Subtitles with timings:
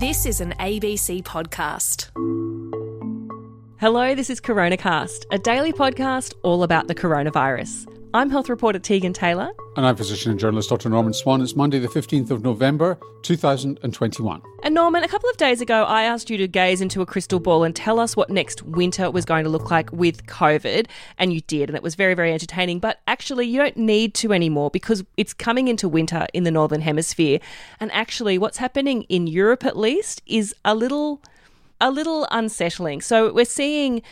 [0.00, 2.08] This is an ABC podcast.
[3.78, 7.86] Hello, this is CoronaCast, a daily podcast all about the coronavirus.
[8.14, 9.50] I'm health reporter Tegan Taylor.
[9.76, 10.88] And I'm physician and journalist Dr.
[10.88, 11.40] Norman Swan.
[11.40, 14.42] It's Monday, the 15th of November, 2021.
[14.64, 17.38] And Norman, a couple of days ago, I asked you to gaze into a crystal
[17.38, 20.88] ball and tell us what next winter was going to look like with COVID.
[21.18, 22.80] And you did, and it was very, very entertaining.
[22.80, 26.80] But actually, you don't need to anymore because it's coming into winter in the Northern
[26.80, 27.38] Hemisphere.
[27.78, 31.20] And actually, what's happening in Europe, at least, is a little.
[31.82, 33.00] A little unsettling.
[33.00, 34.02] So, we're seeing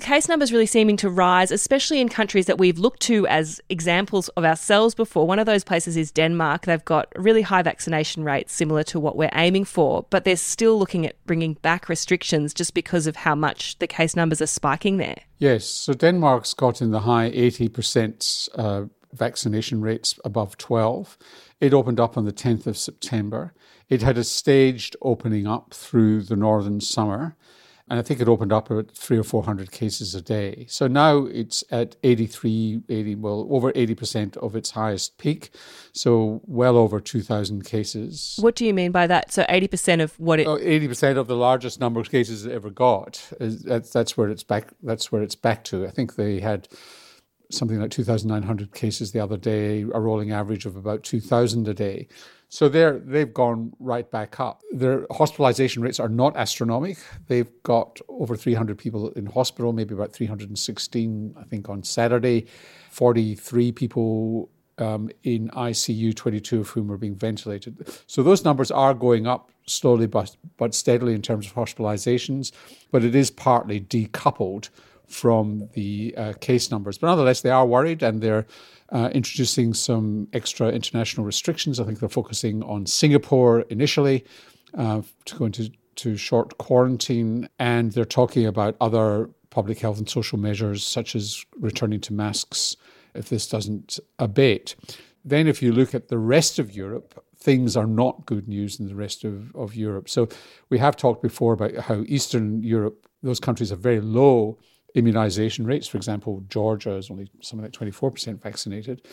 [0.00, 4.28] case numbers really seeming to rise, especially in countries that we've looked to as examples
[4.30, 5.26] of ourselves before.
[5.26, 6.66] One of those places is Denmark.
[6.66, 10.78] They've got really high vaccination rates, similar to what we're aiming for, but they're still
[10.78, 14.96] looking at bringing back restrictions just because of how much the case numbers are spiking
[14.96, 15.18] there.
[15.38, 21.16] Yes, so Denmark's got in the high 80% uh, vaccination rates above 12.
[21.60, 23.54] It opened up on the 10th of September.
[23.88, 27.36] It had a staged opening up through the northern summer
[27.88, 30.64] and I think it opened up at three or four hundred cases a day.
[30.68, 35.50] So now it's at 83, 80, well, over 80% of its highest peak.
[35.92, 38.38] So well over 2,000 cases.
[38.40, 39.32] What do you mean by that?
[39.32, 40.46] So 80% of what it...
[40.46, 43.30] Oh, 80% of the largest number of cases it ever got.
[43.38, 44.72] That's, that's where it's back.
[44.82, 45.86] That's where it's back to.
[45.86, 46.68] I think they had
[47.50, 52.08] something like 2,900 cases the other day, a rolling average of about 2,000 a day.
[52.54, 54.62] So they're, they've gone right back up.
[54.70, 57.02] Their hospitalization rates are not astronomical.
[57.26, 62.46] They've got over 300 people in hospital, maybe about 316, I think, on Saturday,
[62.90, 67.88] 43 people um, in ICU, 22 of whom are being ventilated.
[68.06, 72.52] So those numbers are going up slowly but, but steadily in terms of hospitalizations,
[72.92, 74.68] but it is partly decoupled
[75.08, 76.98] from the uh, case numbers.
[76.98, 78.46] But nonetheless, they are worried and they're
[78.90, 81.80] uh, introducing some extra international restrictions.
[81.80, 84.24] I think they're focusing on Singapore initially
[84.76, 90.08] uh, to go into to short quarantine, and they're talking about other public health and
[90.08, 92.76] social measures such as returning to masks
[93.14, 94.74] if this doesn't abate.
[95.24, 98.88] Then, if you look at the rest of Europe, things are not good news in
[98.88, 100.08] the rest of, of Europe.
[100.08, 100.28] So,
[100.68, 104.58] we have talked before about how Eastern Europe, those countries are very low
[104.94, 105.88] immunization rates.
[105.88, 109.06] For example, Georgia is only something like 24% vaccinated.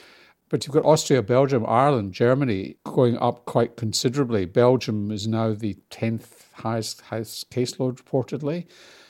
[0.49, 4.45] But you've got Austria, Belgium, Ireland, Germany going up quite considerably.
[4.45, 8.65] Belgium is now the 10th highest, highest caseload reportedly.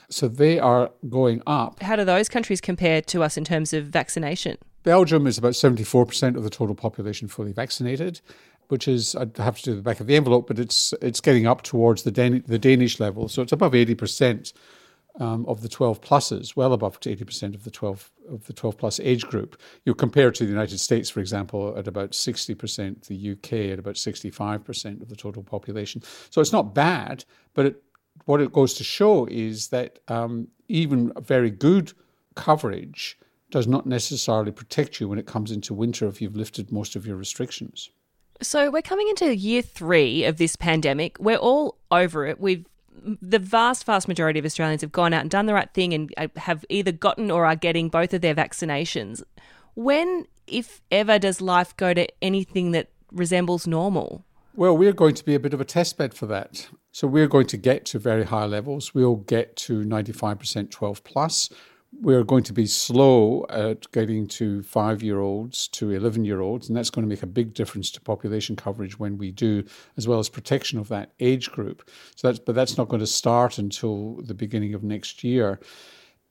[0.08, 1.82] So they are going up.
[1.82, 4.56] How do those countries compare to us in terms of vaccination?
[4.84, 8.20] Belgium is about 74% of the total population fully vaccinated,
[8.68, 11.46] which is, I'd have to do the back of the envelope, but it's it's getting
[11.46, 13.28] up towards the, Dan- the Danish level.
[13.28, 14.52] So it's above 80%
[15.20, 19.00] um, of the 12 pluses, well above 80% of the 12 of the 12 plus
[19.00, 19.60] age group.
[19.84, 23.96] You compare to the United States, for example, at about 60%, the UK at about
[23.96, 26.02] 65% of the total population.
[26.30, 27.24] So it's not bad,
[27.54, 27.82] but it,
[28.24, 31.92] what it goes to show is that um, even very good
[32.34, 33.18] coverage
[33.50, 37.06] does not necessarily protect you when it comes into winter if you've lifted most of
[37.06, 37.90] your restrictions.
[38.40, 41.18] So we're coming into year three of this pandemic.
[41.20, 42.40] We're all over it.
[42.40, 42.66] We've
[43.20, 46.12] the vast, vast majority of Australians have gone out and done the right thing and
[46.16, 49.22] uh, have either gotten or are getting both of their vaccinations.
[49.74, 54.24] When, if ever, does life go to anything that resembles normal?
[54.54, 56.68] Well, we're going to be a bit of a testbed for that.
[56.90, 58.94] So we're going to get to very high levels.
[58.94, 61.48] We'll get to 95% 12 plus
[62.00, 66.68] we're going to be slow at getting to five year olds to 11 year olds,
[66.68, 69.64] and that's going to make a big difference to population coverage when we do,
[69.96, 71.88] as well as protection of that age group.
[72.16, 75.60] So that's, but that's not going to start until the beginning of next year.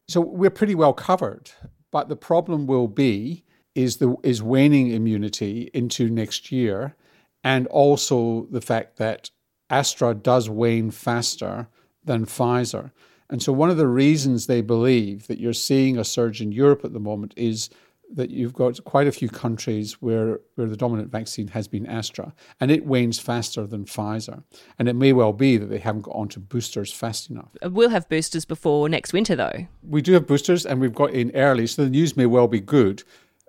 [0.08, 1.52] So we're pretty well covered,
[1.92, 3.46] but the problem will be
[3.76, 6.96] is the is waning immunity into next year,
[7.44, 9.30] and also the fact that
[9.70, 11.70] Astra does wane faster
[12.04, 12.92] than Pfizer.
[13.32, 16.84] And so, one of the reasons they believe that you're seeing a surge in Europe
[16.84, 17.70] at the moment is
[18.14, 22.34] that you've got quite a few countries where, where the dominant vaccine has been Astra,
[22.60, 24.44] and it wanes faster than Pfizer.
[24.78, 27.50] And it may well be that they haven't got onto boosters fast enough.
[27.64, 29.68] Uh, we'll have boosters before next winter, though.
[29.82, 32.60] We do have boosters, and we've got in early, so the news may well be
[32.60, 33.04] good.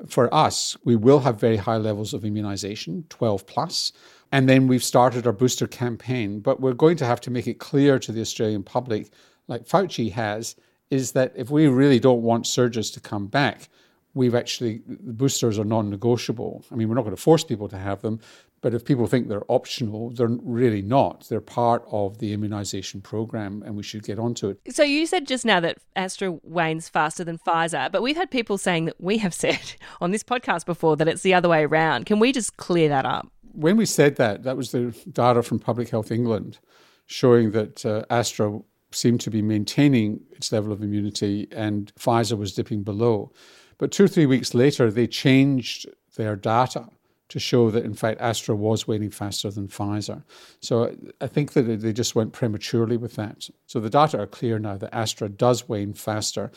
[0.07, 3.93] For us, we will have very high levels of immunization, 12 plus.
[4.33, 7.59] And then we've started our booster campaign, but we're going to have to make it
[7.59, 9.11] clear to the Australian public
[9.53, 10.57] like Fauci has,
[10.91, 13.69] is that if we really don't want surges to come back,
[14.15, 16.65] we've actually, the boosters are non negotiable.
[16.73, 18.19] I mean, we're not going to force people to have them,
[18.63, 21.27] but if people think they're optional, they're really not.
[21.29, 24.61] They're part of the immunization program and we should get onto it.
[24.75, 28.57] So you said just now that Astra wanes faster than Pfizer, but we've had people
[28.57, 32.07] saying that we have said on this podcast before that it's the other way around.
[32.07, 33.31] Can we just clear that up?
[33.53, 36.59] When we said that, that was the data from Public Health England
[37.07, 38.61] showing that uh, Astra
[38.95, 43.33] seemed to be maintaining its level of immunity and Pfizer was dipping below.
[43.79, 46.89] But two or three weeks later, they changed their data
[47.33, 50.23] to show that, in fact, Astra was waning faster than Pfizer.
[50.61, 53.49] So I think that they just went prematurely with that.
[53.67, 56.53] So the data are clear now that Astra does wane faster.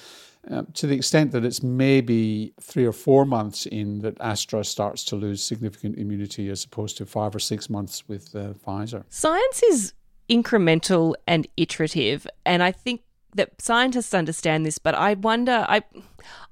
[0.52, 5.06] Uh, to the extent that it's maybe three or four months in that Astra starts
[5.06, 9.06] to lose significant immunity as opposed to five or six months with uh, Pfizer.
[9.10, 9.94] Science is
[10.30, 13.01] incremental and iterative, and I think
[13.36, 15.83] that scientists understand this, but I wonder, I,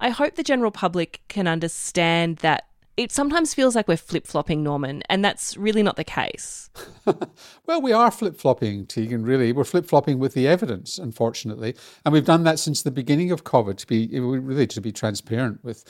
[0.00, 4.62] I hope the general public can understand that it sometimes feels like we're flip flopping,
[4.62, 6.70] Norman, and that's really not the case.
[7.66, 9.52] well, we are flip flopping, Tegan, really.
[9.52, 11.74] We're flip flopping with the evidence, unfortunately.
[12.04, 15.64] And we've done that since the beginning of COVID to be really to be transparent
[15.64, 15.84] with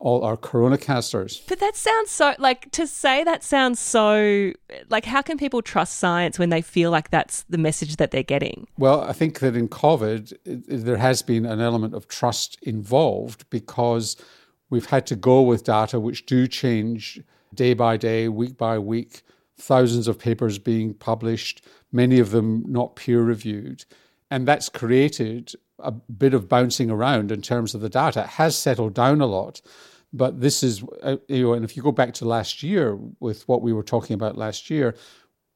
[0.00, 1.42] all our corona casters.
[1.46, 4.52] But that sounds so like to say that sounds so
[4.88, 8.22] like how can people trust science when they feel like that's the message that they're
[8.22, 8.66] getting?
[8.78, 14.16] Well, I think that in COVID, there has been an element of trust involved because
[14.70, 17.20] We've had to go with data which do change
[17.54, 19.22] day by day, week by week,
[19.58, 23.84] thousands of papers being published, many of them not peer reviewed.
[24.30, 28.20] And that's created a bit of bouncing around in terms of the data.
[28.20, 29.60] It has settled down a lot.
[30.12, 33.46] But this is, uh, you know, and if you go back to last year with
[33.48, 34.96] what we were talking about last year,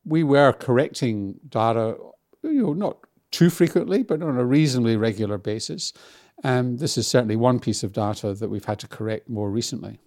[0.05, 1.97] we were correcting data,
[2.43, 2.99] you know, not
[3.33, 5.93] too frequently, but on a reasonably regular basis.
[6.43, 10.01] And this is certainly one piece of data that we've had to correct more recently.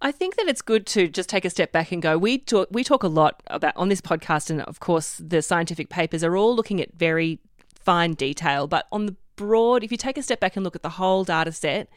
[0.00, 2.18] I think that it's good to just take a step back and go.
[2.18, 5.90] We talk, we talk a lot about on this podcast, and of course, the scientific
[5.90, 7.38] papers are all looking at very
[7.78, 8.66] fine detail.
[8.66, 11.24] But on the broad, if you take a step back and look at the whole
[11.24, 11.88] data set,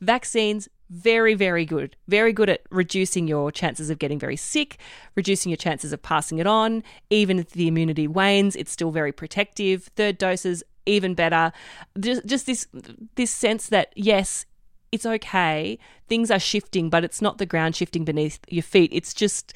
[0.00, 1.96] vaccines very, very good.
[2.06, 4.78] Very good at reducing your chances of getting very sick,
[5.16, 6.84] reducing your chances of passing it on.
[7.08, 9.84] Even if the immunity wanes, it's still very protective.
[9.96, 11.50] Third doses even better.
[11.98, 12.66] Just, just this
[13.14, 14.44] this sense that yes,
[14.90, 15.78] it's okay.
[16.08, 18.90] Things are shifting, but it's not the ground shifting beneath your feet.
[18.92, 19.54] It's just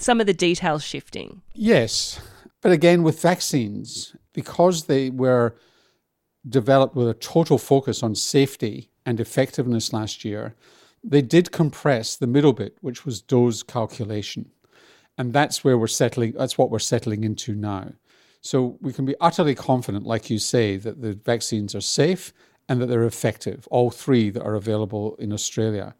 [0.00, 1.42] some of the details shifting.
[1.54, 2.18] Yes,
[2.60, 5.56] but again with vaccines, because they were
[6.48, 10.54] developed with a total focus on safety and effectiveness last year,
[11.02, 14.50] they did compress the middle bit, which was dose calculation.
[15.16, 17.92] And that's where we're settling, that's what we're settling into now.
[18.42, 22.32] So we can be utterly confident, like you say, that the vaccines are safe
[22.68, 25.94] and that they're effective, all three that are available in Australia.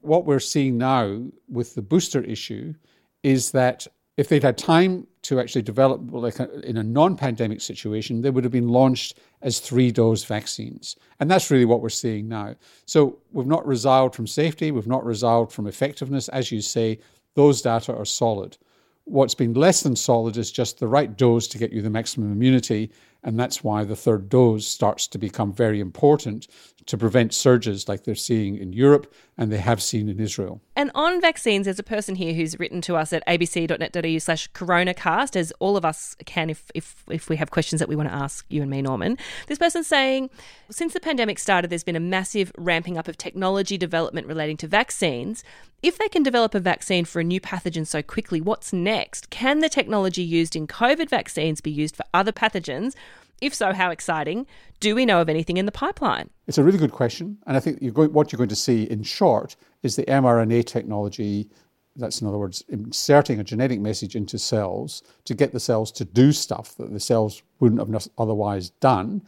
[0.00, 2.74] What we're seeing now with the booster issue
[3.22, 3.86] is that
[4.18, 8.30] if they'd had time to actually develop, like a, in a non pandemic situation, they
[8.30, 10.96] would have been launched as three dose vaccines.
[11.20, 12.56] And that's really what we're seeing now.
[12.84, 16.28] So we've not resiled from safety, we've not resiled from effectiveness.
[16.28, 16.98] As you say,
[17.34, 18.58] those data are solid.
[19.04, 22.32] What's been less than solid is just the right dose to get you the maximum
[22.32, 22.90] immunity.
[23.22, 26.48] And that's why the third dose starts to become very important
[26.86, 30.60] to prevent surges like they're seeing in Europe and they have seen in Israel.
[30.78, 35.34] And on vaccines, there's a person here who's written to us at abc.net.au slash coronacast,
[35.34, 38.14] as all of us can if, if, if we have questions that we want to
[38.14, 39.18] ask you and me, Norman.
[39.48, 40.30] This person's saying,
[40.70, 44.68] since the pandemic started, there's been a massive ramping up of technology development relating to
[44.68, 45.42] vaccines.
[45.82, 49.30] If they can develop a vaccine for a new pathogen so quickly, what's next?
[49.30, 52.94] Can the technology used in COVID vaccines be used for other pathogens?
[53.40, 54.46] If so, how exciting?
[54.80, 56.30] Do we know of anything in the pipeline?
[56.46, 57.38] It's a really good question.
[57.46, 60.66] And I think you're going, what you're going to see in short is the mRNA
[60.66, 61.48] technology.
[61.96, 66.04] That's, in other words, inserting a genetic message into cells to get the cells to
[66.04, 69.22] do stuff that the cells wouldn't have otherwise done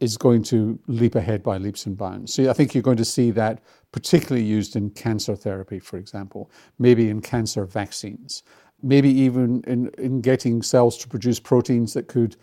[0.00, 2.32] is going to leap ahead by leaps and bounds.
[2.32, 6.50] So I think you're going to see that particularly used in cancer therapy, for example,
[6.78, 8.42] maybe in cancer vaccines,
[8.82, 12.36] maybe even in, in getting cells to produce proteins that could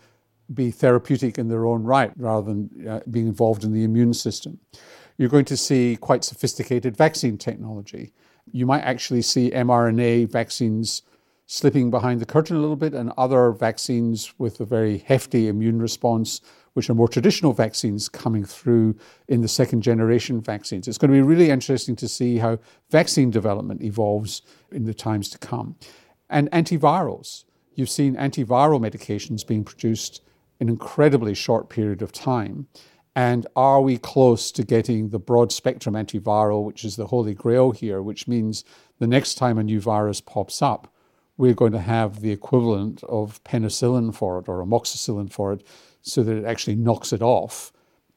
[0.52, 4.58] be therapeutic in their own right rather than uh, being involved in the immune system.
[5.18, 8.12] You're going to see quite sophisticated vaccine technology.
[8.52, 11.02] You might actually see mRNA vaccines
[11.46, 15.80] slipping behind the curtain a little bit and other vaccines with a very hefty immune
[15.80, 16.40] response,
[16.74, 18.94] which are more traditional vaccines coming through
[19.28, 20.86] in the second generation vaccines.
[20.86, 22.58] It's going to be really interesting to see how
[22.90, 25.76] vaccine development evolves in the times to come.
[26.30, 27.44] And antivirals.
[27.74, 30.20] You've seen antiviral medications being produced
[30.60, 32.68] an incredibly short period of time?
[33.14, 37.72] And are we close to getting the broad spectrum antiviral, which is the holy grail
[37.72, 38.64] here, which means
[38.98, 40.92] the next time a new virus pops up,
[41.36, 45.66] we're going to have the equivalent of penicillin for it or amoxicillin for it
[46.02, 47.72] so that it actually knocks it off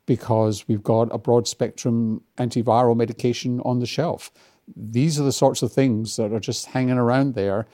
[0.06, 4.32] because we've got a broad spectrum antiviral medication on the shelf.
[4.76, 7.68] These are the sorts of things that are just hanging around there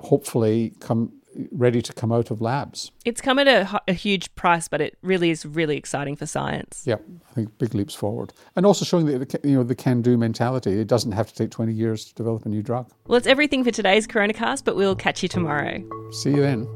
[0.00, 1.12] hopefully come
[1.50, 2.90] ready to come out of labs.
[3.04, 6.82] It's come at a, a, huge price, but it really is really exciting for science.
[6.86, 6.96] Yeah,
[7.30, 10.80] I think big leaps forward, and also showing that you know the can-do mentality.
[10.80, 12.90] It doesn't have to take twenty years to develop a new drug.
[13.06, 15.82] Well, it's everything for today's CoronaCast, but we'll catch you tomorrow.
[16.12, 16.68] See you then.